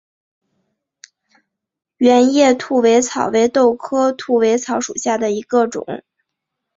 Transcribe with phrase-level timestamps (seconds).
[1.97, 6.01] 圆叶兔尾草为豆科兔尾草属下的一个种。